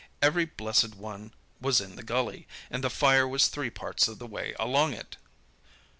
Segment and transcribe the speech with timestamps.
[0.19, 1.31] Every blessed one
[1.61, 5.17] was in the gully, and the fire was three parts of the way along it!